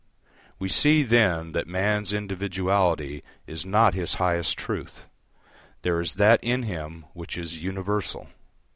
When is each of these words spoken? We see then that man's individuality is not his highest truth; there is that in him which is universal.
We 0.57 0.67
see 0.67 1.03
then 1.03 1.51
that 1.51 1.67
man's 1.67 2.11
individuality 2.11 3.23
is 3.45 3.67
not 3.67 3.93
his 3.93 4.15
highest 4.15 4.57
truth; 4.57 5.05
there 5.83 6.01
is 6.01 6.15
that 6.15 6.43
in 6.43 6.63
him 6.63 7.05
which 7.13 7.37
is 7.37 7.61
universal. 7.63 8.27